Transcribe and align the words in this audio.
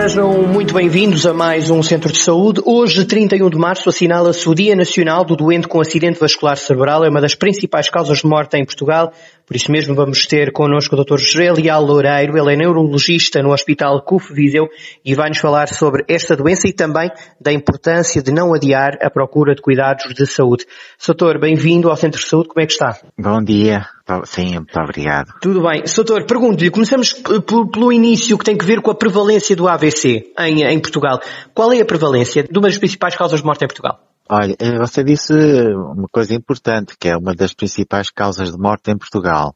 Sejam 0.00 0.46
muito 0.46 0.72
bem-vindos 0.72 1.26
a 1.26 1.34
mais 1.34 1.70
um 1.70 1.82
Centro 1.82 2.12
de 2.12 2.18
Saúde. 2.18 2.62
Hoje, 2.64 3.04
31 3.04 3.50
de 3.50 3.58
março, 3.58 3.88
assinala-se 3.88 4.48
o 4.48 4.54
Dia 4.54 4.76
Nacional 4.76 5.24
do 5.24 5.34
Doente 5.34 5.66
com 5.66 5.80
Acidente 5.80 6.20
Vascular 6.20 6.56
Cerebral. 6.56 7.04
É 7.04 7.08
uma 7.08 7.20
das 7.20 7.34
principais 7.34 7.90
causas 7.90 8.18
de 8.18 8.26
morte 8.26 8.56
em 8.56 8.64
Portugal. 8.64 9.12
Por 9.44 9.56
isso 9.56 9.72
mesmo 9.72 9.96
vamos 9.96 10.24
ter 10.24 10.52
connosco 10.52 10.94
o 10.94 11.04
Dr. 11.04 11.18
José 11.18 11.52
Leal 11.52 11.82
Loureiro. 11.82 12.38
Ele 12.38 12.54
é 12.54 12.56
neurologista 12.56 13.42
no 13.42 13.52
Hospital 13.52 14.00
CUF 14.02 14.32
Viseu 14.32 14.68
e 15.04 15.16
vai-nos 15.16 15.38
falar 15.38 15.66
sobre 15.66 16.04
esta 16.08 16.36
doença 16.36 16.68
e 16.68 16.72
também 16.72 17.10
da 17.40 17.52
importância 17.52 18.22
de 18.22 18.30
não 18.30 18.54
adiar 18.54 18.98
a 19.02 19.10
procura 19.10 19.52
de 19.52 19.60
cuidados 19.60 20.14
de 20.14 20.26
saúde. 20.26 20.64
Doutor, 21.04 21.40
bem-vindo 21.40 21.90
ao 21.90 21.96
Centro 21.96 22.20
de 22.20 22.26
Saúde. 22.28 22.48
Como 22.48 22.62
é 22.62 22.66
que 22.66 22.72
está? 22.72 22.96
Bom 23.18 23.42
dia. 23.42 23.84
Sim, 24.24 24.54
muito 24.54 24.80
obrigado. 24.80 25.34
Tudo 25.40 25.62
bem. 25.62 25.82
Doutor, 25.94 26.24
pergunto-lhe, 26.24 26.70
começamos 26.70 27.12
pelo 27.12 27.92
início 27.92 28.38
que 28.38 28.44
tem 28.44 28.56
que 28.56 28.64
ver 28.64 28.80
com 28.80 28.90
a 28.90 28.94
prevalência 28.94 29.54
do 29.54 29.68
AVC 29.68 30.32
em, 30.38 30.62
em 30.62 30.80
Portugal. 30.80 31.20
Qual 31.52 31.72
é 31.72 31.80
a 31.80 31.84
prevalência 31.84 32.42
de 32.42 32.58
uma 32.58 32.68
das 32.68 32.78
principais 32.78 33.14
causas 33.14 33.40
de 33.40 33.46
morte 33.46 33.64
em 33.64 33.68
Portugal? 33.68 34.00
Olha, 34.30 34.56
eh, 34.58 34.78
você 34.78 35.04
disse 35.04 35.32
uma 35.32 36.08
coisa 36.10 36.34
importante, 36.34 36.94
que 36.98 37.08
é 37.08 37.16
uma 37.16 37.34
das 37.34 37.52
principais 37.52 38.10
causas 38.10 38.52
de 38.52 38.58
morte 38.58 38.90
em 38.90 38.96
Portugal. 38.96 39.54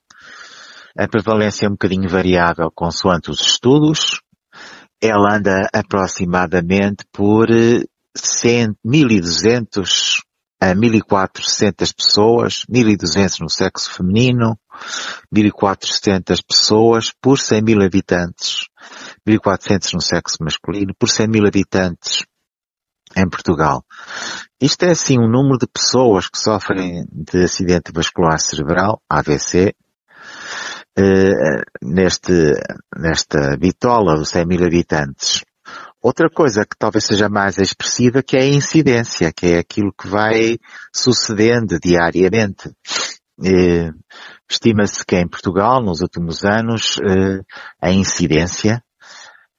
A 0.97 1.09
prevalência 1.09 1.67
é 1.67 1.69
um 1.69 1.73
bocadinho 1.73 2.09
variável 2.09 2.71
consoante 2.75 3.31
os 3.31 3.41
estudos. 3.41 4.21
Ela 5.01 5.37
anda 5.37 5.69
aproximadamente 5.73 7.05
por 7.11 7.49
100, 8.15 8.75
1200 8.85 10.23
a 10.63 10.77
1400 10.77 11.93
pessoas, 11.93 12.65
1200 12.69 13.41
no 13.41 13.51
sexo 13.51 13.93
feminino, 13.93 14.57
1400 15.33 16.41
pessoas 16.41 17.13
por 17.21 17.37
100 17.41 17.63
mil 17.63 17.83
habitantes, 17.83 18.69
1400 19.27 19.93
no 19.95 20.01
sexo 20.01 20.37
masculino, 20.41 20.95
por 20.97 21.09
100 21.09 21.27
mil 21.27 21.47
habitantes 21.49 22.23
em 23.17 23.29
Portugal. 23.29 23.85
Isto 24.61 24.85
é 24.85 24.91
assim 24.91 25.19
um 25.19 25.29
número 25.29 25.59
de 25.59 25.67
pessoas 25.67 26.29
que 26.29 26.39
sofrem 26.39 27.07
de 27.11 27.43
acidente 27.43 27.91
vascular 27.93 28.39
cerebral, 28.39 29.03
AVC, 29.11 29.75
eh, 30.97 31.63
neste, 31.83 32.53
nesta 32.97 33.57
bitola 33.59 34.15
dos 34.15 34.29
100 34.29 34.47
mil 34.47 34.65
habitantes. 34.65 35.43
Outra 36.03 36.29
coisa 36.29 36.67
que 36.67 36.77
talvez 36.77 37.05
seja 37.05 37.29
mais 37.29 37.59
expressiva 37.59 38.25
que 38.25 38.37
é 38.37 38.41
a 38.41 38.47
incidência, 38.47 39.33
que 39.33 39.47
é 39.47 39.59
aquilo 39.59 39.93
que 39.93 40.09
vai 40.09 40.59
sucedendo 40.93 41.79
diariamente. 41.79 42.75
Eh, 43.43 43.91
Estima-se 44.51 45.07
que 45.07 45.17
em 45.17 45.29
Portugal, 45.29 45.81
nos 45.81 46.01
últimos 46.03 46.45
anos, 46.45 46.99
eh, 46.99 47.41
a 47.81 47.91
incidência 47.91 48.83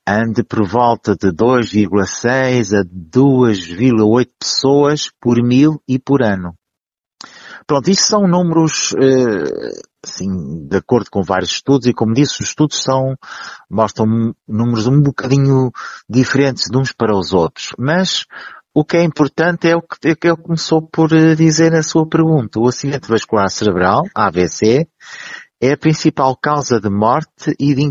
ande 0.05 0.43
por 0.43 0.67
volta 0.67 1.15
de 1.15 1.31
2,6 1.31 2.73
a 2.73 2.83
2,8 2.83 4.29
pessoas 4.37 5.09
por 5.21 5.41
mil 5.41 5.81
e 5.87 5.97
por 5.97 6.21
ano. 6.21 6.55
Pronto, 7.65 7.89
isto 7.89 8.03
são 8.03 8.27
números, 8.27 8.93
eh, 9.01 9.81
assim, 10.05 10.67
de 10.67 10.77
acordo 10.77 11.09
com 11.09 11.23
vários 11.23 11.51
estudos, 11.51 11.87
e 11.87 11.93
como 11.93 12.13
disse, 12.13 12.41
os 12.41 12.49
estudos 12.49 12.81
são, 12.81 13.15
mostram 13.69 14.33
números 14.47 14.87
um 14.87 15.01
bocadinho 15.01 15.71
diferentes 16.09 16.65
de 16.69 16.77
uns 16.77 16.91
para 16.91 17.15
os 17.15 17.33
outros. 17.33 17.73
Mas, 17.77 18.25
o 18.73 18.83
que 18.83 18.97
é 18.97 19.03
importante 19.03 19.69
é 19.69 19.75
o 19.75 19.81
que, 19.81 20.09
é 20.09 20.15
ele 20.23 20.37
começou 20.37 20.81
por 20.81 21.13
eh, 21.13 21.35
dizer 21.35 21.71
na 21.71 21.83
sua 21.83 22.07
pergunta. 22.07 22.59
O 22.59 22.67
acidente 22.67 23.07
vascular 23.07 23.49
cerebral, 23.49 24.03
AVC, 24.15 24.87
é 25.61 25.71
a 25.71 25.77
principal 25.77 26.35
causa 26.35 26.81
de 26.81 26.89
morte 26.89 27.55
e 27.57 27.73
de 27.73 27.83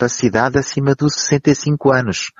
capacidade 0.00 0.58
acima 0.58 0.94
dos 0.94 1.14
65 1.14 1.92
anos. 1.92 2.32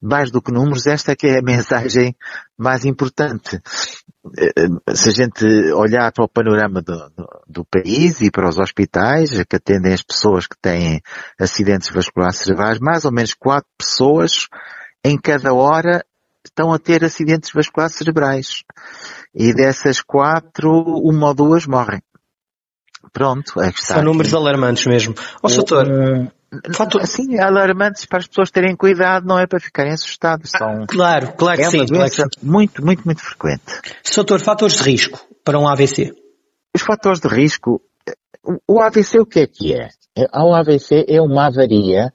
Mais 0.00 0.30
do 0.30 0.42
que 0.42 0.52
números, 0.52 0.86
esta 0.86 1.12
é 1.12 1.16
que 1.16 1.26
é 1.26 1.38
a 1.38 1.42
mensagem 1.42 2.14
mais 2.58 2.84
importante. 2.84 3.60
Eh, 4.38 4.94
se 4.94 5.08
a 5.08 5.12
gente 5.12 5.44
olhar 5.72 6.12
para 6.12 6.24
o 6.24 6.28
panorama 6.28 6.82
do, 6.82 6.96
do, 7.10 7.26
do, 7.48 7.64
país 7.64 8.20
e 8.20 8.30
para 8.30 8.48
os 8.48 8.58
hospitais 8.58 9.30
que 9.44 9.56
atendem 9.56 9.94
as 9.94 10.02
pessoas 10.02 10.46
que 10.46 10.56
têm 10.60 11.00
acidentes 11.40 11.90
vasculares 11.90 12.36
cerebrais, 12.36 12.78
mais 12.80 13.04
ou 13.04 13.12
menos 13.12 13.34
quatro 13.34 13.68
pessoas 13.78 14.48
em 15.04 15.18
cada 15.18 15.54
hora 15.54 16.04
estão 16.44 16.72
a 16.72 16.78
ter 16.78 17.04
acidentes 17.04 17.50
vasculares 17.52 17.94
cerebrais. 17.94 18.62
E 19.34 19.54
dessas 19.54 20.00
quatro, 20.00 20.70
uma 20.70 21.28
ou 21.28 21.34
duas 21.34 21.66
morrem. 21.66 22.00
Pronto, 23.12 23.60
é 23.60 23.72
que 23.72 23.80
está. 23.80 23.94
São 23.94 23.96
aqui. 23.98 24.06
números 24.06 24.34
alarmantes 24.34 24.86
mesmo. 24.86 25.14
Ó, 25.42 25.48
oh, 25.48 25.48
doutor, 25.48 25.86
Fato... 26.72 26.98
Assim, 26.98 27.38
alarmantes 27.38 28.06
para 28.06 28.18
as 28.18 28.26
pessoas 28.26 28.50
terem 28.50 28.76
cuidado, 28.76 29.26
não 29.26 29.38
é 29.38 29.46
para 29.46 29.60
ficarem 29.60 29.92
assustados. 29.92 30.50
São... 30.50 30.82
Ah, 30.82 30.86
claro, 30.86 31.32
claro 31.32 31.58
que 31.58 31.66
é 31.66 31.70
sim. 31.70 31.78
Uma 31.78 31.86
doença 31.86 32.16
claro 32.16 32.30
muito, 32.42 32.84
muito, 32.84 33.04
muito 33.04 33.22
frequente. 33.22 33.62
Doutor, 34.14 34.40
fatores 34.40 34.76
de 34.76 34.82
risco 34.82 35.26
para 35.44 35.58
um 35.58 35.68
AVC? 35.68 36.14
Os 36.74 36.82
fatores 36.82 37.20
de 37.20 37.28
risco, 37.28 37.80
o 38.68 38.80
AVC 38.80 39.20
o 39.20 39.26
que 39.26 39.40
é 39.40 39.46
que 39.46 39.74
é? 39.74 39.88
O 40.34 40.54
AVC 40.54 41.04
é 41.08 41.20
uma 41.20 41.46
avaria 41.46 42.12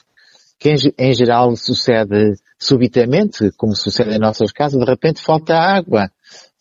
que 0.60 0.70
em, 0.70 0.76
em 0.98 1.14
geral 1.14 1.56
sucede 1.56 2.36
subitamente, 2.58 3.52
como 3.58 3.76
sucede 3.76 4.16
em 4.16 4.20
nossas 4.20 4.52
casas, 4.52 4.80
de 4.80 4.86
repente 4.86 5.22
falta 5.22 5.56
água. 5.56 6.10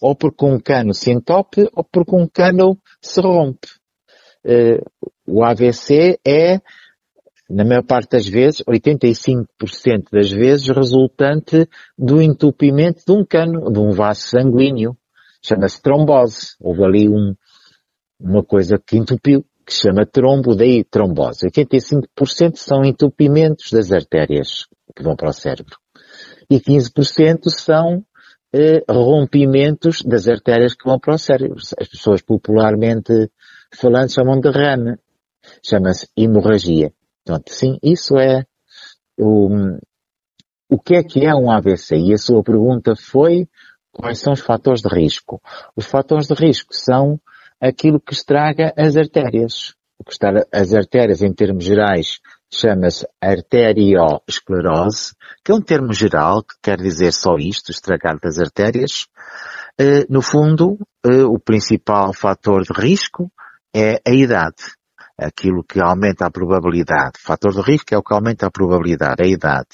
Ou 0.01 0.17
porque 0.17 0.47
um 0.47 0.59
cano 0.59 0.95
se 0.95 1.11
entope, 1.11 1.69
ou 1.75 1.85
porque 1.85 2.17
um 2.17 2.27
cano 2.27 2.79
se 3.03 3.21
rompe. 3.21 3.69
Uh, 4.43 4.83
o 5.27 5.45
AVC 5.45 6.19
é 6.27 6.61
na 7.51 7.65
maior 7.65 7.83
parte 7.83 8.13
das 8.13 8.29
vezes, 8.29 8.63
85% 8.63 9.47
das 10.13 10.31
vezes, 10.31 10.69
resultante 10.69 11.69
do 11.99 12.23
entupimento 12.23 13.03
de 13.05 13.13
um 13.13 13.25
cano, 13.25 13.73
de 13.73 13.79
um 13.81 13.91
vaso 13.91 14.21
sanguíneo. 14.21 14.97
Chama-se 15.43 15.83
trombose. 15.83 16.55
Houve 16.61 16.85
ali 16.85 17.09
um, 17.09 17.35
uma 18.21 18.45
coisa 18.45 18.79
que 18.79 18.97
entupiu, 18.97 19.45
que 19.67 19.75
se 19.75 19.83
chama 19.83 20.07
trombo, 20.07 20.55
daí 20.55 20.85
trombose. 20.85 21.49
85% 21.49 22.55
são 22.55 22.85
entupimentos 22.85 23.73
das 23.73 23.91
artérias 23.91 24.67
que 24.95 25.03
vão 25.03 25.17
para 25.17 25.31
o 25.31 25.33
cérebro. 25.33 25.77
E 26.49 26.61
15% 26.61 27.49
são 27.49 28.05
eh, 28.53 28.85
rompimentos 28.89 30.03
das 30.03 30.29
artérias 30.29 30.75
que 30.75 30.89
vão 30.89 31.01
para 31.01 31.15
o 31.15 31.19
cérebro. 31.19 31.57
As 31.57 31.89
pessoas 31.89 32.23
popularmente 32.23 33.31
falando 33.75 34.13
chamam 34.13 34.39
de 34.41 34.51
RAN. 34.51 34.97
Chama-se 35.65 36.07
hemorragia. 36.17 36.93
Portanto, 37.31 37.55
sim, 37.55 37.79
isso 37.81 38.19
é 38.19 38.45
o, 39.17 39.79
o 40.69 40.81
que 40.81 40.97
é 40.97 41.05
que 41.05 41.25
é 41.25 41.33
um 41.33 41.49
AVC? 41.49 41.95
E 41.97 42.13
a 42.13 42.19
sua 42.19 42.43
pergunta 42.43 42.97
foi 42.97 43.47
quais 43.93 44.19
são 44.19 44.33
os 44.33 44.41
fatores 44.41 44.83
de 44.83 44.89
risco? 44.89 45.41
Os 45.77 45.87
fatores 45.87 46.27
de 46.27 46.35
risco 46.35 46.75
são 46.75 47.21
aquilo 47.61 48.01
que 48.01 48.13
estraga 48.13 48.75
as 48.77 48.97
artérias. 48.97 49.77
O 49.97 50.03
que 50.03 50.11
estraga 50.11 50.45
as 50.53 50.75
artérias 50.75 51.23
em 51.23 51.33
termos 51.33 51.63
gerais 51.63 52.19
chama-se 52.53 53.07
arteriosclerose, 53.21 55.15
que 55.45 55.53
é 55.53 55.55
um 55.55 55.63
termo 55.63 55.93
geral 55.93 56.43
que 56.43 56.57
quer 56.61 56.79
dizer 56.79 57.13
só 57.13 57.37
isto, 57.37 57.71
estragar 57.71 58.19
das 58.19 58.41
artérias. 58.41 59.07
Uh, 59.81 60.05
no 60.11 60.21
fundo, 60.21 60.77
uh, 61.07 61.33
o 61.33 61.39
principal 61.39 62.13
fator 62.13 62.65
de 62.65 62.73
risco 62.73 63.31
é 63.73 64.01
a 64.05 64.11
idade 64.11 64.80
aquilo 65.21 65.63
que 65.63 65.81
aumenta 65.81 66.27
a 66.27 66.31
probabilidade. 66.31 67.19
O 67.19 67.27
fator 67.27 67.53
de 67.53 67.61
risco 67.61 67.95
é 67.95 67.99
o 67.99 68.03
que 68.03 68.15
aumenta 68.15 68.47
a 68.47 68.51
probabilidade, 68.51 69.23
a 69.23 69.27
idade. 69.27 69.69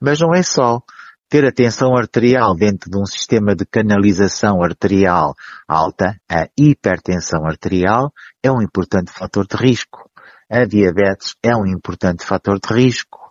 Mas 0.00 0.20
não 0.20 0.34
é 0.34 0.42
só. 0.42 0.82
Ter 1.28 1.46
a 1.46 1.52
tensão 1.52 1.96
arterial 1.96 2.54
dentro 2.54 2.90
de 2.90 2.98
um 2.98 3.06
sistema 3.06 3.54
de 3.54 3.64
canalização 3.64 4.62
arterial 4.62 5.34
alta, 5.66 6.20
a 6.30 6.46
hipertensão 6.58 7.46
arterial, 7.46 8.12
é 8.42 8.52
um 8.52 8.60
importante 8.60 9.10
fator 9.10 9.46
de 9.46 9.56
risco. 9.56 10.10
A 10.50 10.66
diabetes 10.66 11.34
é 11.42 11.56
um 11.56 11.66
importante 11.66 12.26
fator 12.26 12.60
de 12.60 12.74
risco 12.74 13.22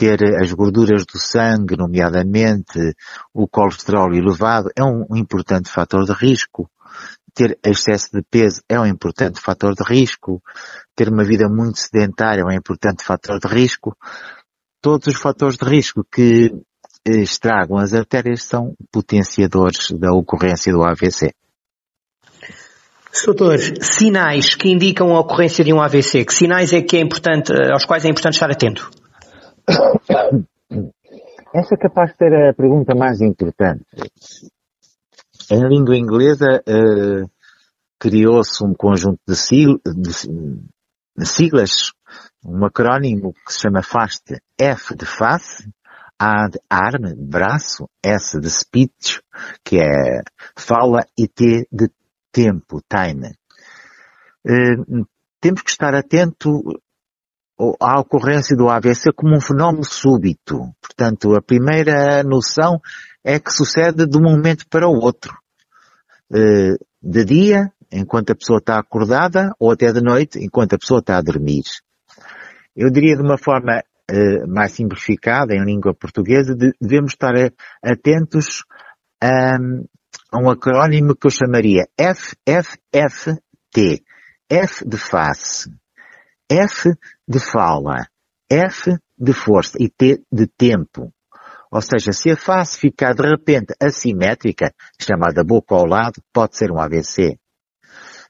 ter 0.00 0.18
as 0.42 0.50
gorduras 0.54 1.04
do 1.04 1.18
sangue, 1.18 1.76
nomeadamente 1.76 2.96
o 3.34 3.46
colesterol 3.46 4.10
elevado, 4.14 4.70
é 4.74 4.82
um 4.82 5.14
importante 5.14 5.68
fator 5.68 6.06
de 6.06 6.12
risco 6.14 6.70
ter 7.34 7.58
excesso 7.64 8.10
de 8.12 8.22
peso 8.22 8.62
é 8.68 8.78
um 8.78 8.86
importante 8.86 9.40
fator 9.40 9.74
de 9.74 9.84
risco, 9.84 10.42
ter 10.94 11.08
uma 11.08 11.24
vida 11.24 11.48
muito 11.48 11.78
sedentária 11.78 12.42
é 12.42 12.44
um 12.44 12.52
importante 12.52 13.04
fator 13.04 13.38
de 13.38 13.48
risco. 13.48 13.96
Todos 14.82 15.06
os 15.08 15.20
fatores 15.20 15.56
de 15.56 15.64
risco 15.64 16.04
que 16.10 16.52
eh, 17.06 17.18
estragam 17.18 17.78
as 17.78 17.94
artérias 17.94 18.42
são 18.42 18.74
potenciadores 18.92 19.90
da 19.92 20.12
ocorrência 20.12 20.72
do 20.72 20.82
AVC. 20.82 21.32
Doutor, 23.24 23.58
sinais 23.80 24.54
que 24.54 24.70
indicam 24.70 25.14
a 25.14 25.20
ocorrência 25.20 25.64
de 25.64 25.72
um 25.72 25.80
AVC, 25.80 26.24
que 26.24 26.32
sinais 26.32 26.72
é 26.72 26.80
que 26.80 26.96
é 26.96 27.00
importante, 27.00 27.52
eh, 27.52 27.72
aos 27.72 27.84
quais 27.84 28.04
é 28.04 28.08
importante 28.08 28.34
estar 28.34 28.50
atento? 28.50 28.90
Essa 31.52 31.74
é 31.74 31.78
capaz 31.78 32.12
de 32.12 32.16
ser 32.18 32.32
a 32.32 32.54
pergunta 32.54 32.94
mais 32.94 33.20
importante. 33.20 33.84
Em 35.50 35.66
língua 35.66 35.96
inglesa, 35.96 36.62
uh, 36.64 37.28
criou-se 37.98 38.64
um 38.64 38.72
conjunto 38.72 39.18
de, 39.26 39.34
de, 39.34 40.62
de, 41.16 41.26
siglas, 41.26 41.92
um 42.44 42.64
acrónimo 42.64 43.34
que 43.44 43.52
se 43.52 43.62
chama 43.62 43.82
FAST. 43.82 44.40
F 44.56 44.94
de 44.94 45.04
face, 45.04 45.68
A 46.16 46.48
de 46.48 46.60
arm, 46.70 47.12
braço, 47.16 47.88
S 48.00 48.38
de 48.38 48.48
speech, 48.48 49.20
que 49.64 49.78
é 49.78 50.22
fala, 50.56 51.04
e 51.18 51.26
T 51.26 51.66
de 51.72 51.90
tempo, 52.30 52.80
time. 52.88 53.34
Uh, 54.46 55.04
temos 55.40 55.62
que 55.62 55.70
estar 55.70 55.96
atento 55.96 56.62
à 57.80 57.98
ocorrência 57.98 58.56
do 58.56 58.68
AVC 58.68 59.12
como 59.14 59.36
um 59.36 59.40
fenómeno 59.40 59.84
súbito. 59.84 60.72
Portanto, 60.80 61.34
a 61.34 61.42
primeira 61.42 62.22
noção 62.22 62.80
é 63.24 63.38
que 63.38 63.50
sucede 63.50 64.06
de 64.06 64.18
um 64.18 64.22
momento 64.22 64.66
para 64.68 64.88
o 64.88 64.94
outro. 64.94 65.36
Eh, 66.32 66.76
de 67.02 67.24
dia, 67.24 67.72
enquanto 67.90 68.30
a 68.30 68.36
pessoa 68.36 68.58
está 68.58 68.78
acordada, 68.78 69.52
ou 69.58 69.72
até 69.72 69.92
de 69.92 70.00
noite, 70.00 70.38
enquanto 70.38 70.74
a 70.74 70.78
pessoa 70.78 71.00
está 71.00 71.18
a 71.18 71.22
dormir. 71.22 71.64
Eu 72.76 72.90
diria 72.90 73.16
de 73.16 73.22
uma 73.22 73.38
forma 73.38 73.82
eh, 74.08 74.46
mais 74.46 74.72
simplificada, 74.72 75.54
em 75.54 75.64
língua 75.64 75.94
portuguesa, 75.94 76.54
devemos 76.80 77.12
estar 77.12 77.34
atentos 77.82 78.64
a, 79.22 79.56
a 80.32 80.38
um 80.38 80.50
acrónimo 80.50 81.16
que 81.16 81.26
eu 81.26 81.30
chamaria 81.30 81.88
FFFT. 81.98 83.40
F 84.50 84.84
de 84.84 84.96
face, 84.96 85.70
F 86.48 86.92
de 87.28 87.38
fala, 87.38 88.08
F 88.50 88.98
de 89.16 89.32
força 89.32 89.78
e 89.80 89.88
T 89.88 90.20
de 90.30 90.48
tempo. 90.48 91.14
Ou 91.70 91.80
seja, 91.80 92.12
se 92.12 92.30
a 92.30 92.36
face 92.36 92.78
ficar 92.78 93.14
de 93.14 93.22
repente 93.22 93.74
assimétrica, 93.80 94.72
chamada 95.00 95.44
boca 95.44 95.74
ao 95.74 95.86
lado, 95.86 96.20
pode 96.32 96.56
ser 96.56 96.72
um 96.72 96.80
AVC. 96.80 97.38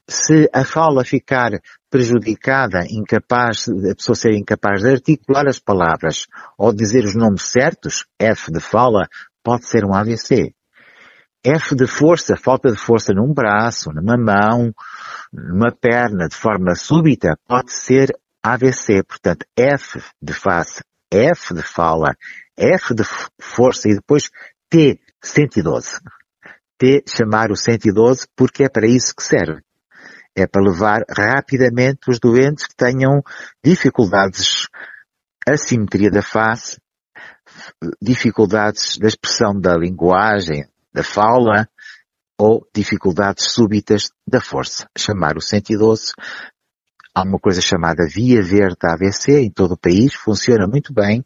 Se 0.07 0.49
a 0.53 0.63
fala 0.63 1.03
ficar 1.03 1.51
prejudicada, 1.89 2.85
incapaz, 2.89 3.67
a 3.67 3.95
pessoa 3.95 4.15
ser 4.15 4.33
incapaz 4.33 4.81
de 4.81 4.91
articular 4.91 5.47
as 5.47 5.59
palavras 5.59 6.27
ou 6.57 6.73
dizer 6.73 7.03
os 7.03 7.15
nomes 7.15 7.43
certos, 7.43 8.05
F 8.19 8.51
de 8.51 8.59
fala, 8.59 9.07
pode 9.43 9.65
ser 9.65 9.85
um 9.85 9.93
AVC. 9.93 10.53
F 11.43 11.75
de 11.75 11.87
força, 11.87 12.35
falta 12.37 12.71
de 12.71 12.77
força 12.77 13.13
num 13.13 13.33
braço, 13.33 13.91
numa 13.91 14.15
mão, 14.15 14.71
numa 15.33 15.71
perna 15.71 16.27
de 16.27 16.35
forma 16.35 16.75
súbita, 16.75 17.35
pode 17.47 17.73
ser 17.73 18.15
AVC. 18.43 19.03
Portanto, 19.03 19.45
F 19.57 19.99
de 20.21 20.33
face, 20.33 20.83
F 21.11 21.53
de 21.53 21.63
fala, 21.63 22.15
F 22.61 22.93
de 22.93 23.03
força 23.39 23.89
e 23.89 23.95
depois 23.95 24.29
T, 24.69 24.99
112. 25.23 25.99
T, 26.77 27.03
chamar 27.07 27.51
o 27.51 27.55
112 27.55 28.27
porque 28.35 28.63
é 28.63 28.69
para 28.69 28.87
isso 28.87 29.15
que 29.15 29.23
serve. 29.23 29.61
É 30.35 30.47
para 30.47 30.61
levar 30.61 31.03
rapidamente 31.09 32.09
os 32.09 32.19
doentes 32.19 32.67
que 32.67 32.75
tenham 32.75 33.21
dificuldades, 33.63 34.67
assimetria 35.47 36.09
da 36.09 36.21
face, 36.21 36.79
dificuldades 38.01 38.97
da 38.97 39.07
expressão 39.07 39.59
da 39.59 39.75
linguagem, 39.75 40.65
da 40.93 41.03
fala, 41.03 41.67
ou 42.37 42.65
dificuldades 42.73 43.51
súbitas 43.51 44.09
da 44.25 44.39
força. 44.39 44.87
Chamar 44.97 45.35
o 45.35 45.41
112 45.41 46.13
Há 47.13 47.23
uma 47.23 47.37
coisa 47.39 47.61
chamada 47.61 48.07
Via 48.07 48.41
Verde 48.41 48.77
AVC 48.81 49.41
em 49.41 49.51
todo 49.51 49.73
o 49.73 49.77
país, 49.77 50.13
funciona 50.13 50.65
muito 50.65 50.93
bem 50.93 51.25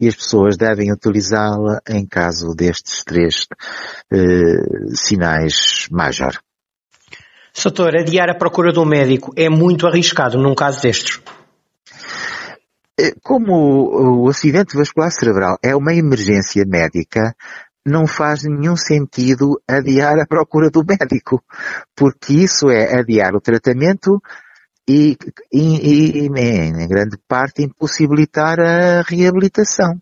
e 0.00 0.08
as 0.08 0.14
pessoas 0.14 0.56
devem 0.56 0.92
utilizá-la 0.92 1.80
em 1.88 2.06
caso 2.06 2.54
destes 2.54 3.02
três 3.04 3.46
eh, 4.12 4.94
sinais 4.94 5.88
major. 5.90 6.38
Soutor, 7.52 7.96
adiar 7.96 8.28
a 8.28 8.34
procura 8.34 8.72
de 8.72 8.78
um 8.78 8.84
médico 8.84 9.32
é 9.36 9.48
muito 9.48 9.86
arriscado 9.86 10.38
num 10.38 10.54
caso 10.54 10.82
destes? 10.82 11.22
Eh, 12.98 13.14
como 13.22 13.52
o, 13.52 14.24
o 14.24 14.28
acidente 14.28 14.76
vascular 14.76 15.10
cerebral 15.10 15.56
é 15.62 15.74
uma 15.74 15.94
emergência 15.94 16.64
médica, 16.66 17.34
não 17.86 18.06
faz 18.06 18.42
nenhum 18.42 18.76
sentido 18.76 19.60
adiar 19.66 20.18
a 20.18 20.26
procura 20.26 20.68
do 20.70 20.84
médico, 20.84 21.42
porque 21.94 22.32
isso 22.32 22.68
é 22.68 22.98
adiar 22.98 23.34
o 23.34 23.40
tratamento 23.40 24.20
e, 24.88 25.16
e, 25.52 26.20
e 26.20 26.26
em 26.26 26.88
grande 26.88 27.18
parte 27.28 27.62
impossibilitar 27.62 28.58
a 28.60 29.02
reabilitação. 29.02 30.00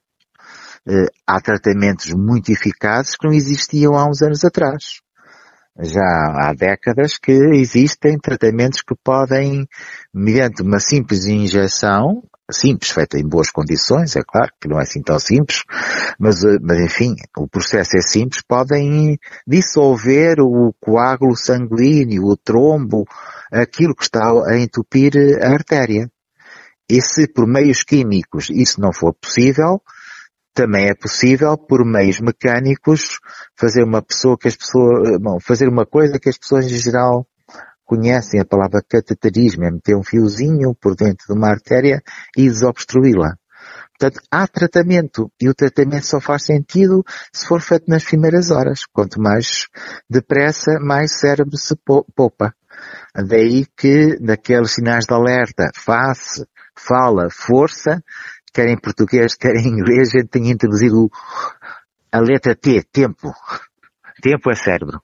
Uh, 0.86 1.06
há 1.26 1.40
tratamentos 1.40 2.10
muito 2.10 2.52
eficazes 2.52 3.16
que 3.16 3.26
não 3.26 3.32
existiam 3.32 3.94
há 3.94 4.06
uns 4.06 4.20
anos 4.20 4.44
atrás. 4.44 5.00
Já 5.80 6.02
há 6.02 6.54
décadas 6.54 7.18
que 7.18 7.32
existem 7.32 8.18
tratamentos 8.18 8.82
que 8.82 8.94
podem, 9.02 9.66
mediante 10.12 10.62
uma 10.62 10.78
simples 10.78 11.24
injeção, 11.24 12.22
simples, 12.50 12.90
feita 12.90 13.18
em 13.18 13.26
boas 13.26 13.50
condições, 13.50 14.16
é 14.16 14.22
claro 14.22 14.52
que 14.60 14.68
não 14.68 14.78
é 14.78 14.82
assim 14.82 15.02
tão 15.02 15.18
simples, 15.18 15.62
mas, 16.18 16.44
eh, 16.44 16.58
mas 16.60 16.80
enfim, 16.80 17.14
o 17.36 17.48
processo 17.48 17.96
é 17.96 18.00
simples, 18.00 18.42
podem 18.46 19.18
dissolver 19.46 20.40
o 20.40 20.74
coágulo 20.78 21.36
sanguíneo, 21.36 22.24
o 22.24 22.36
trombo, 22.36 23.04
aquilo 23.50 23.94
que 23.94 24.04
está 24.04 24.30
a 24.46 24.58
entupir 24.58 25.12
a 25.42 25.50
artéria. 25.50 26.10
E 26.88 27.00
se 27.00 27.26
por 27.26 27.46
meios 27.46 27.82
químicos 27.82 28.50
isso 28.50 28.80
não 28.80 28.92
for 28.92 29.14
possível, 29.14 29.80
também 30.52 30.88
é 30.88 30.94
possível 30.94 31.56
por 31.56 31.84
meios 31.84 32.20
mecânicos 32.20 33.18
fazer 33.58 33.82
uma 33.82 34.02
pessoa 34.02 34.36
que 34.38 34.48
as 34.48 34.56
pessoas, 34.56 35.08
eh, 35.08 35.18
bom, 35.18 35.38
fazer 35.40 35.68
uma 35.68 35.86
coisa 35.86 36.18
que 36.18 36.28
as 36.28 36.38
pessoas 36.38 36.66
em 36.66 36.76
geral 36.76 37.26
conhecem 37.84 38.40
a 38.40 38.44
palavra 38.44 38.82
cateterismo, 38.86 39.64
é 39.64 39.70
meter 39.70 39.96
um 39.96 40.02
fiozinho 40.02 40.74
por 40.74 40.94
dentro 40.96 41.26
de 41.28 41.32
uma 41.32 41.48
artéria 41.48 42.02
e 42.36 42.48
desobstruí-la. 42.48 43.36
Portanto, 43.98 44.20
há 44.30 44.46
tratamento 44.46 45.30
e 45.40 45.48
o 45.48 45.54
tratamento 45.54 46.04
só 46.04 46.20
faz 46.20 46.44
sentido 46.44 47.04
se 47.32 47.46
for 47.46 47.60
feito 47.60 47.84
nas 47.88 48.04
primeiras 48.04 48.50
horas. 48.50 48.80
Quanto 48.92 49.20
mais 49.20 49.66
depressa, 50.10 50.78
mais 50.80 51.18
cérebro 51.18 51.56
se 51.56 51.74
poupa. 51.76 52.54
Daí 53.14 53.66
que 53.76 54.18
naqueles 54.20 54.72
sinais 54.72 55.06
de 55.06 55.14
alerta, 55.14 55.70
face, 55.74 56.44
fala, 56.76 57.28
força, 57.30 58.02
quer 58.52 58.68
em 58.68 58.76
português, 58.78 59.34
quer 59.38 59.54
em 59.54 59.68
inglês, 59.68 60.08
a 60.08 60.18
gente 60.18 60.28
tem 60.28 60.50
introduzido 60.50 61.08
a 62.10 62.18
letra 62.20 62.54
T, 62.54 62.82
tempo. 62.92 63.32
Tempo 64.20 64.50
é 64.50 64.54
cérebro. 64.54 65.00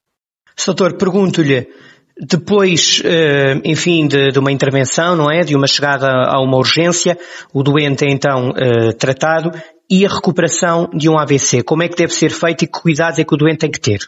Doutor, 0.66 0.97
pergunto-lhe, 0.97 1.69
depois, 2.21 3.00
eh, 3.05 3.61
enfim, 3.65 4.07
de, 4.07 4.31
de, 4.31 4.39
uma 4.39 4.53
intervenção, 4.53 5.17
não 5.17 5.31
é? 5.31 5.41
De 5.41 5.57
uma 5.57 5.67
chegada 5.67 6.07
a 6.07 6.39
uma 6.41 6.59
urgência, 6.59 7.19
o 7.53 7.62
doente 7.62 8.05
é 8.05 8.11
então 8.11 8.53
eh, 8.57 8.93
tratado 8.93 9.50
e 9.89 10.05
a 10.05 10.09
recuperação 10.09 10.89
de 10.93 11.09
um 11.09 11.19
AVC. 11.19 11.62
Como 11.62 11.83
é 11.83 11.89
que 11.89 11.97
deve 11.97 12.12
ser 12.12 12.31
feito 12.31 12.65
e 12.65 12.67
que 12.67 12.81
cuidados 12.81 13.19
é 13.19 13.25
que 13.25 13.35
o 13.35 13.39
doente 13.39 13.61
tem 13.61 13.71
que 13.71 13.81
ter? 13.81 14.00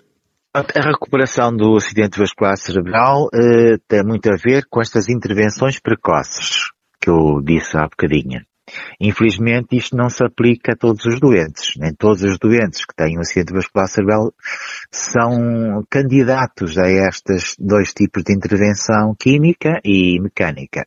A 0.55 0.83
recuperação 0.83 1.51
do 1.57 1.77
acidente 1.77 2.19
vascular 2.19 2.59
cerebral 2.59 3.29
eh, 3.33 3.79
tem 3.89 4.05
muito 4.05 4.31
a 4.31 4.37
ver 4.37 4.67
com 4.69 4.83
estas 4.83 5.09
intervenções 5.09 5.81
precoces 5.81 6.71
que 7.01 7.09
eu 7.09 7.41
disse 7.43 7.77
há 7.77 7.85
bocadinho. 7.85 8.43
Infelizmente 9.01 9.77
isto 9.77 9.97
não 9.97 10.09
se 10.09 10.25
aplica 10.25 10.73
a 10.73 10.77
todos 10.77 11.05
os 11.07 11.21
doentes. 11.21 11.75
Nem 11.77 11.95
todos 11.95 12.23
os 12.23 12.39
doentes 12.39 12.85
que 12.85 12.95
têm 12.95 13.19
um 13.19 13.21
acidente 13.21 13.53
vascular 13.53 13.89
cerebral 13.89 14.33
são 14.91 15.85
candidatos 15.91 16.79
a 16.79 16.89
estes 16.89 17.55
dois 17.59 17.93
tipos 17.93 18.23
de 18.25 18.35
intervenção 18.35 19.15
química 19.19 19.81
e 19.85 20.21
mecânica. 20.21 20.87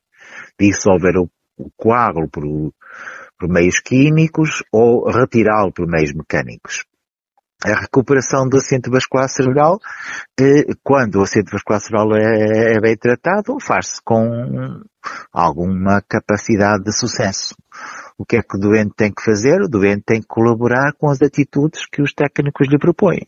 Dissolver 0.60 1.18
o, 1.18 1.30
o 1.58 1.70
coágulo 1.76 2.30
por, 2.30 2.44
por 3.38 3.50
meios 3.50 3.80
químicos 3.80 4.64
ou 4.72 5.10
retirá-lo 5.10 5.72
por 5.72 5.88
meios 5.88 6.14
mecânicos 6.14 6.86
a 7.64 7.82
recuperação 7.82 8.48
do 8.48 8.58
acidente 8.58 8.90
vascular 8.90 9.30
cerebral, 9.30 9.80
eh, 10.40 10.74
quando 10.84 11.16
o 11.16 11.24
acidente 11.24 11.52
vascular 11.52 11.80
cerebral 11.80 12.16
é, 12.16 12.74
é 12.74 12.80
bem 12.80 12.98
tratado, 12.98 13.58
faz-se 13.60 14.02
com 14.04 14.82
alguma 15.32 16.02
capacidade 16.02 16.84
de 16.84 16.92
sucesso. 16.92 17.56
O 18.18 18.26
que 18.26 18.38
é 18.38 18.42
que 18.42 18.58
o 18.58 18.60
doente 18.60 18.94
tem 18.96 19.12
que 19.12 19.24
fazer? 19.24 19.62
O 19.62 19.68
doente 19.68 20.04
tem 20.06 20.22
que 20.22 20.28
colaborar 20.28 20.94
com 20.98 21.10
as 21.10 21.22
atitudes 21.22 21.86
que 21.86 22.02
os 22.02 22.14
técnicos 22.14 22.68
lhe 22.68 22.78
propõem. 22.78 23.28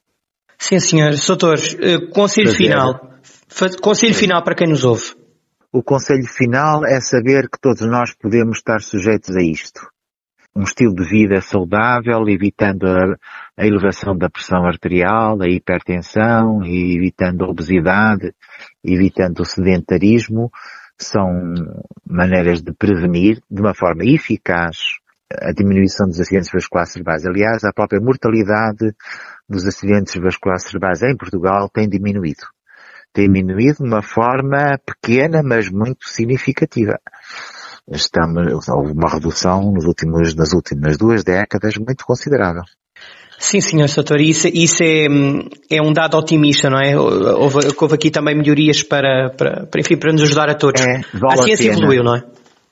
Sim, 0.58 0.80
senhor. 0.80 1.12
Doutor, 1.28 1.56
eh, 1.80 2.12
conselho 2.14 2.48
fazer. 2.48 2.58
final. 2.58 3.12
Conselho 3.82 4.16
final 4.16 4.44
para 4.44 4.56
quem 4.56 4.68
nos 4.68 4.84
ouve. 4.84 5.16
O 5.72 5.84
conselho 5.84 6.26
final 6.26 6.86
é 6.86 7.00
saber 7.02 7.50
que 7.50 7.60
todos 7.60 7.82
nós 7.82 8.14
podemos 8.14 8.58
estar 8.58 8.82
sujeitos 8.82 9.36
a 9.36 9.42
isto 9.42 9.82
um 10.58 10.64
estilo 10.64 10.96
de 10.96 11.08
vida 11.08 11.40
saudável, 11.40 12.28
evitando 12.28 12.88
a, 12.88 13.16
a 13.56 13.66
elevação 13.66 14.18
da 14.18 14.28
pressão 14.28 14.66
arterial, 14.66 15.40
a 15.40 15.48
hipertensão, 15.48 16.64
evitando 16.66 17.46
a 17.46 17.48
obesidade, 17.48 18.34
evitando 18.84 19.42
o 19.42 19.46
sedentarismo, 19.46 20.50
são 20.98 21.54
maneiras 22.04 22.64
de 22.64 22.74
prevenir 22.74 23.40
de 23.52 23.62
uma 23.62 23.76
forma 23.76 24.04
eficaz 24.04 24.78
a 25.32 25.52
diminuição 25.52 26.08
dos 26.08 26.20
acidentes 26.20 26.50
vasculares 26.52 26.92
cerebrais. 26.92 27.24
Aliás, 27.26 27.64
a 27.64 27.72
própria 27.72 28.02
mortalidade 28.02 28.96
dos 29.48 29.68
acidentes 29.68 30.16
vasculares 30.16 30.64
cerebrais 30.64 31.04
em 31.04 31.16
Portugal 31.16 31.70
tem 31.70 31.88
diminuído. 31.88 32.48
Tem 33.14 33.26
diminuído 33.26 33.84
de 33.84 33.88
uma 33.88 34.02
forma 34.02 34.80
pequena, 34.84 35.44
mas 35.44 35.70
muito 35.70 36.08
significativa. 36.08 37.00
Estamos, 37.90 38.68
houve 38.68 38.92
uma 38.92 39.10
redução 39.10 39.72
nos 39.72 39.86
últimos, 39.86 40.36
nas 40.36 40.54
últimas 40.54 40.98
duas 40.98 41.24
décadas 41.24 41.78
muito 41.78 42.06
considerável. 42.06 42.64
Sim, 43.40 43.62
senhor 43.62 43.88
Soutor, 43.88 44.20
isso, 44.20 44.48
isso 44.48 44.84
é, 44.84 45.06
é 45.70 45.82
um 45.82 45.94
dado 45.94 46.18
otimista, 46.18 46.70
não 46.70 46.80
é? 46.80 46.98
Houve, 46.98 47.60
houve 47.80 47.96
aqui 47.96 48.10
também 48.10 48.36
melhorias 48.36 48.82
para, 48.82 49.30
para, 49.30 49.68
para, 49.68 49.80
enfim, 49.80 49.96
para 49.96 50.12
nos 50.12 50.24
ajudar 50.24 50.50
a 50.50 50.56
todos. 50.56 50.82
É, 50.82 51.02
a 51.32 51.38
ciência 51.38 51.72
a 51.72 51.74
evoluiu, 51.74 52.04
não 52.04 52.16
é? 52.16 52.24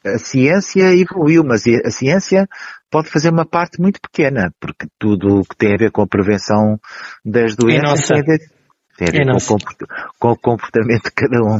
A 0.05 0.17
ciência 0.17 0.93
evoluiu, 0.93 1.43
mas 1.43 1.63
a 1.85 1.91
ciência 1.91 2.47
pode 2.91 3.09
fazer 3.09 3.29
uma 3.29 3.45
parte 3.45 3.79
muito 3.79 3.99
pequena, 4.01 4.51
porque 4.59 4.87
tudo 4.99 5.39
o 5.39 5.43
que 5.43 5.55
tem 5.55 5.73
a 5.73 5.77
ver 5.77 5.91
com 5.91 6.01
a 6.01 6.07
prevenção 6.07 6.79
das 7.23 7.53
é 7.53 7.55
doenças 7.55 8.09
é 8.11 8.37
tem 8.97 9.07
a 9.07 9.11
ver, 9.11 9.21
é 9.21 9.25
com, 9.25 9.55
o 9.55 9.59
com, 10.19 10.31
o 10.31 10.37
comportamento 10.37 11.05
de 11.05 11.11
cada 11.11 11.43
um. 11.43 11.59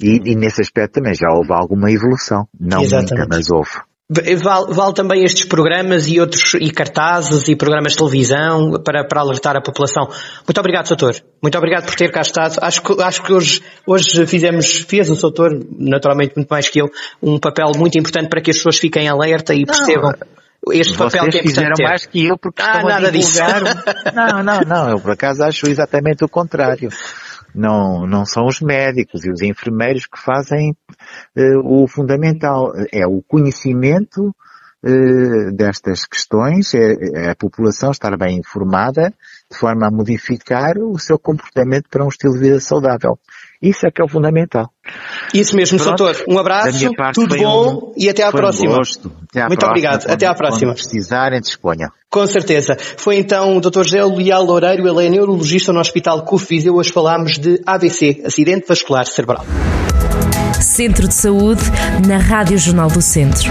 E, 0.00 0.32
e, 0.32 0.36
nesse 0.36 0.60
aspecto 0.60 0.94
também 0.94 1.14
já 1.14 1.28
houve 1.30 1.52
alguma 1.52 1.90
evolução. 1.90 2.46
Não 2.58 2.82
Exatamente. 2.82 3.14
muita, 3.14 3.36
mas 3.36 3.50
houve. 3.50 3.70
Vale, 4.10 4.72
vale, 4.72 4.94
também 4.94 5.22
estes 5.22 5.44
programas 5.44 6.08
e 6.08 6.18
outros, 6.18 6.54
e 6.54 6.70
cartazes 6.70 7.46
e 7.46 7.54
programas 7.54 7.92
de 7.92 7.98
televisão 7.98 8.82
para, 8.82 9.06
para 9.06 9.20
alertar 9.20 9.54
a 9.54 9.60
população. 9.60 10.08
Muito 10.46 10.58
obrigado, 10.58 10.88
doutor. 10.88 11.22
Muito 11.42 11.58
obrigado 11.58 11.84
por 11.84 11.94
ter 11.94 12.10
cá 12.10 12.22
estado. 12.22 12.56
Acho 12.62 12.82
que, 12.82 13.02
acho 13.02 13.22
que 13.22 13.32
hoje, 13.34 13.62
hoje 13.86 14.26
fizemos, 14.26 14.80
fez 14.88 15.10
o 15.10 15.14
doutor, 15.14 15.50
naturalmente 15.78 16.32
muito 16.36 16.48
mais 16.48 16.70
que 16.70 16.80
eu, 16.80 16.90
um 17.22 17.38
papel 17.38 17.72
muito 17.76 17.98
importante 17.98 18.30
para 18.30 18.40
que 18.40 18.50
as 18.50 18.56
pessoas 18.56 18.78
fiquem 18.78 19.06
alerta 19.08 19.54
e 19.54 19.66
percebam. 19.66 20.10
Não, 20.10 20.38
este 20.72 20.96
papel 20.96 21.28
que 21.30 21.38
é 21.38 21.42
fizeram 21.42 21.74
ter. 21.74 21.82
mais 21.82 22.06
que 22.06 22.26
eu 22.26 22.38
porque 22.38 22.62
ah, 22.62 22.82
nada 22.82 23.10
disso. 23.10 23.38
não, 24.14 24.42
não, 24.42 24.60
não. 24.60 24.90
Eu 24.90 25.00
por 25.00 25.12
acaso 25.12 25.42
acho 25.42 25.68
exatamente 25.68 26.24
o 26.24 26.28
contrário. 26.28 26.90
Não, 27.54 28.06
não 28.06 28.24
são 28.24 28.46
os 28.46 28.60
médicos 28.60 29.24
e 29.24 29.30
os 29.30 29.42
enfermeiros 29.42 30.06
que 30.06 30.18
fazem 30.18 30.76
uh, 31.36 31.82
o 31.82 31.88
fundamental. 31.88 32.72
É 32.92 33.06
o 33.06 33.22
conhecimento 33.22 34.34
uh, 34.84 35.56
destas 35.56 36.06
questões, 36.06 36.74
é, 36.74 36.94
é, 37.14 37.30
a 37.30 37.36
população 37.36 37.90
estar 37.90 38.16
bem 38.16 38.38
informada 38.38 39.12
de 39.50 39.56
forma 39.56 39.86
a 39.86 39.90
modificar 39.90 40.76
o 40.78 40.98
seu 40.98 41.18
comportamento 41.18 41.88
para 41.90 42.04
um 42.04 42.08
estilo 42.08 42.34
de 42.34 42.40
vida 42.40 42.60
saudável. 42.60 43.18
Isso 43.60 43.86
é 43.86 43.90
que 43.90 44.00
é 44.00 44.04
o 44.04 44.08
fundamental. 44.08 44.70
Isso 45.34 45.56
mesmo, 45.56 45.78
Pronto, 45.78 46.04
doutor. 46.04 46.24
Um 46.28 46.38
abraço, 46.38 46.78
tudo 47.12 47.36
bom 47.36 47.74
um, 47.74 47.92
e 47.96 48.08
até 48.08 48.22
à 48.22 48.30
próxima. 48.30 48.72
Um 48.72 48.76
gosto. 48.76 49.12
Até 49.28 49.42
à 49.42 49.48
Muito 49.48 49.58
próxima, 49.58 49.70
obrigado. 49.70 50.02
Quando, 50.02 50.12
até 50.12 50.26
à 50.26 50.34
próxima. 50.34 50.72
Quando 50.72 50.76
precisarem, 50.76 51.40
disponham. 51.40 51.90
Com 52.08 52.26
certeza. 52.26 52.76
Foi 52.96 53.16
então 53.16 53.56
o 53.56 53.60
Dr. 53.60 53.82
José 53.82 54.04
Leal 54.04 54.44
Loureiro, 54.44 54.88
ele 54.88 55.06
é 55.06 55.10
neurologista 55.10 55.72
no 55.72 55.80
Hospital 55.80 56.22
CUF 56.24 56.46
Viseu. 56.48 56.76
Hoje 56.76 56.92
falámos 56.92 57.38
de 57.38 57.60
AVC, 57.66 58.22
Acidente 58.24 58.66
Vascular 58.66 59.06
Cerebral. 59.06 59.44
Centro 60.60 61.08
de 61.08 61.14
Saúde, 61.14 61.62
na 62.06 62.18
Rádio 62.18 62.56
Jornal 62.58 62.88
do 62.88 63.02
Centro. 63.02 63.50